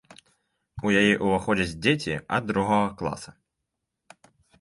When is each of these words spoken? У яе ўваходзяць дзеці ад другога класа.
У 0.85 0.93
яе 1.01 1.11
ўваходзяць 1.25 1.77
дзеці 1.87 2.15
ад 2.37 2.43
другога 2.53 2.87
класа. 3.03 3.35